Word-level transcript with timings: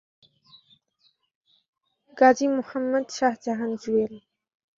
Gazi 2.17 2.47
Mohammad 2.55 3.05
Shahjahan 3.17 3.71
Jewel. 3.81 4.13